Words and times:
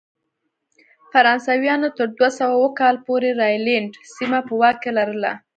فرانسویانو 1.11 1.89
تر 1.97 2.07
دوه 2.17 2.29
سوه 2.37 2.53
اووه 2.57 2.71
کال 2.79 2.95
پورې 3.05 3.29
راینلنډ 3.41 3.91
سیمه 4.15 4.39
په 4.47 4.53
واک 4.61 4.77
کې 4.83 4.91
لرله. 4.97 5.31